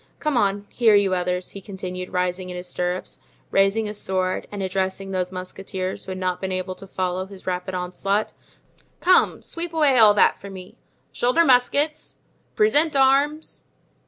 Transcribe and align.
Come 0.17 0.35
on, 0.35 0.65
here, 0.71 0.95
you 0.95 1.13
others," 1.13 1.51
he 1.51 1.61
continued, 1.61 2.11
rising 2.11 2.49
in 2.49 2.57
his 2.57 2.67
stirrups, 2.67 3.19
raising 3.51 3.85
his 3.85 4.01
sword, 4.01 4.47
and 4.51 4.63
addressing 4.63 5.11
those 5.11 5.31
musketeers 5.31 6.05
who 6.05 6.11
had 6.11 6.17
not 6.17 6.41
been 6.41 6.51
able 6.51 6.73
to 6.73 6.87
follow 6.87 7.27
his 7.27 7.45
rapid 7.45 7.75
onslaught. 7.75 8.33
"Come, 8.99 9.43
sweep 9.43 9.75
away 9.75 9.99
all 9.99 10.15
that 10.15 10.41
for 10.41 10.49
me! 10.49 10.79
Shoulder 11.11 11.45
muskets! 11.45 12.17
Present 12.55 12.95
arms! 12.95 13.63